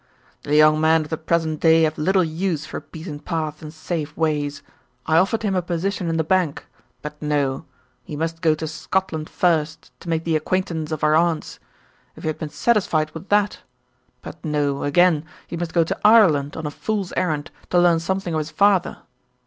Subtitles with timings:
[0.41, 4.17] "The young men of the present day have little use for beaten paths and safe
[4.17, 4.63] ways.
[5.05, 6.65] I offered him a position in the bank,
[7.03, 7.65] but no
[8.03, 11.59] he must go to Scotland first to make the acquaintance of our aunts.
[12.15, 13.59] If he had been satisfied with that!
[14.23, 18.33] But no, again, he must go to Ireland on a fool's errand to learn something
[18.33, 19.03] of his father."